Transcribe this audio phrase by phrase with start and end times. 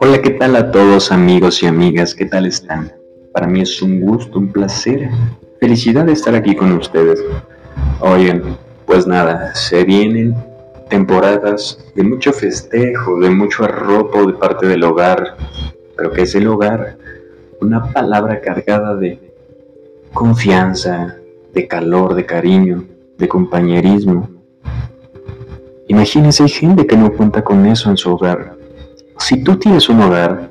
[0.00, 2.14] Hola, ¿qué tal a todos amigos y amigas?
[2.14, 2.92] ¿Qué tal están?
[3.32, 5.10] Para mí es un gusto, un placer,
[5.60, 7.22] felicidad estar aquí con ustedes.
[8.00, 8.56] Oigan,
[8.86, 10.34] pues nada, se vienen
[10.88, 15.36] temporadas de mucho festejo, de mucho arropo de parte del hogar.
[15.96, 16.96] Pero ¿qué es el hogar?
[17.60, 19.34] Una palabra cargada de
[20.14, 21.16] confianza,
[21.52, 22.84] de calor, de cariño,
[23.18, 24.37] de compañerismo.
[25.88, 28.56] Imagínense, hay gente que no cuenta con eso en su hogar.
[29.18, 30.50] Si tú tienes un hogar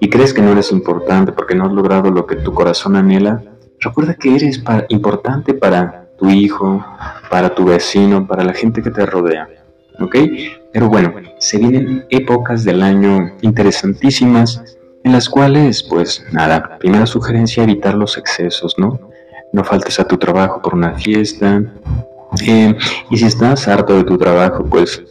[0.00, 3.42] y crees que no eres importante porque no has logrado lo que tu corazón anhela,
[3.80, 6.84] recuerda que eres importante para tu hijo,
[7.30, 9.48] para tu vecino, para la gente que te rodea.
[10.00, 10.16] ¿Ok?
[10.72, 17.62] Pero bueno, se vienen épocas del año interesantísimas en las cuales, pues nada, primera sugerencia,
[17.62, 18.98] evitar los excesos, ¿no?
[19.52, 21.62] No faltes a tu trabajo por una fiesta.
[22.44, 22.76] Eh,
[23.10, 25.02] y si estás harto de tu trabajo, pues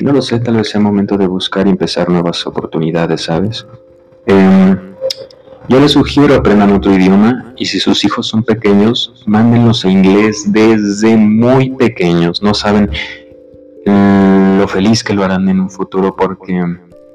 [0.00, 3.66] no lo sé, tal vez sea momento de buscar y empezar nuevas oportunidades, ¿sabes?
[4.26, 4.78] Em,
[5.68, 10.52] yo les sugiero aprendan otro idioma y si sus hijos son pequeños, mándenlos a inglés
[10.52, 12.42] desde muy pequeños.
[12.42, 12.90] No saben
[13.84, 16.62] mm, lo feliz que lo harán en un futuro porque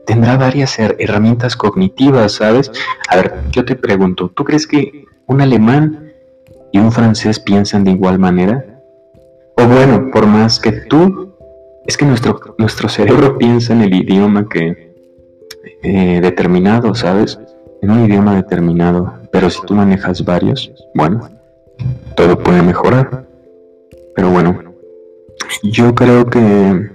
[0.05, 2.71] tendrá varias herramientas cognitivas, ¿sabes?
[3.07, 6.11] A ver, yo te pregunto, ¿tú crees que un alemán
[6.73, 8.80] y un francés piensan de igual manera?
[10.11, 11.33] Por más que tú
[11.85, 14.93] es que nuestro, nuestro cerebro piensa en el idioma que
[15.83, 17.39] eh, determinado, ¿sabes?
[17.81, 19.13] En un idioma determinado.
[19.31, 21.29] Pero si tú manejas varios, bueno,
[22.15, 23.25] todo puede mejorar.
[24.15, 24.61] Pero bueno,
[25.63, 26.89] yo creo que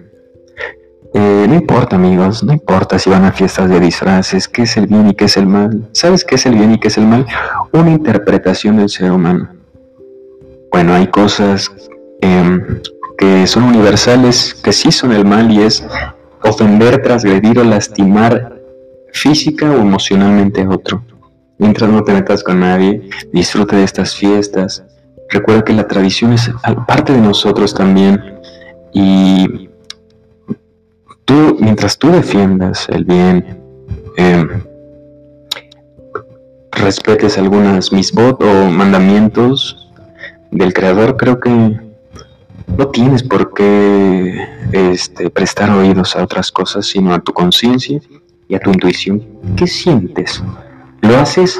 [1.15, 4.87] eh, no importa, amigos, no importa si van a fiestas de disfraces, qué es el
[4.87, 5.89] bien y qué es el mal.
[5.93, 7.27] ¿Sabes qué es el bien y qué es el mal?
[7.73, 9.49] Una interpretación del ser humano.
[10.71, 11.73] Bueno, hay cosas
[12.21, 12.61] eh,
[13.17, 15.85] que son universales, que sí son el mal y es
[16.43, 18.61] ofender, transgredir o lastimar
[19.13, 21.03] física o emocionalmente a otro.
[21.59, 24.85] Mientras no te metas con nadie, disfruta de estas fiestas.
[25.31, 26.51] Recuerda que la tradición es
[26.87, 28.23] parte de nosotros también.
[28.93, 29.71] Y
[31.25, 33.59] tú, mientras tú defiendas el bien,
[34.17, 34.49] em,
[36.73, 39.91] respetes algunas misbot o mandamientos
[40.51, 41.86] del Creador, creo que
[42.67, 48.01] no tienes por qué este, prestar oídos a otras cosas, sino a tu conciencia
[48.49, 49.25] y a tu intuición.
[49.57, 50.43] ¿Qué sientes?
[51.01, 51.59] ¿Lo haces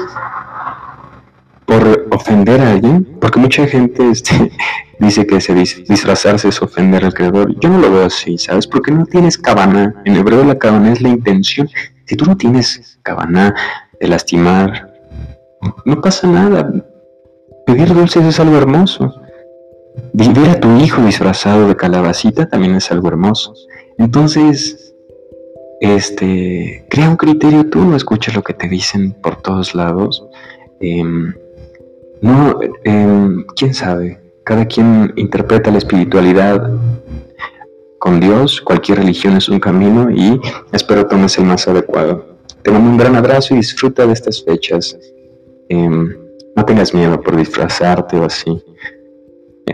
[1.65, 3.17] por ofender a alguien?
[3.19, 4.51] Porque mucha gente este,
[4.99, 7.55] dice que se disfrazarse es ofender al creador.
[7.59, 8.67] Yo no lo veo así, ¿sabes?
[8.67, 9.95] Porque no tienes cabana.
[10.05, 11.69] En hebreo la cabana es la intención.
[12.05, 13.55] Si tú no tienes cabana
[13.99, 14.93] de lastimar,
[15.85, 16.71] no pasa nada.
[17.65, 19.13] Pedir dulces es algo hermoso.
[20.13, 23.53] Vivir a tu hijo disfrazado de calabacita también es algo hermoso.
[23.97, 24.95] Entonces,
[25.79, 30.25] este, crea un criterio tú, no escuches lo que te dicen por todos lados.
[30.79, 31.33] Em,
[32.21, 36.71] no, em, quién sabe, cada quien interpreta la espiritualidad
[37.99, 40.39] con Dios, cualquier religión es un camino y
[40.71, 42.37] espero tomes el más adecuado.
[42.63, 44.97] Te mando un gran abrazo y disfruta de estas fechas.
[45.69, 46.15] Em,
[46.55, 48.63] no tengas miedo por disfrazarte o así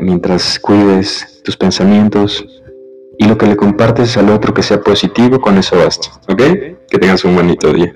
[0.01, 2.45] mientras cuides tus pensamientos
[3.17, 6.41] y lo que le compartes al otro que sea positivo, con eso basta, ¿ok?
[6.89, 7.93] Que tengas un bonito día.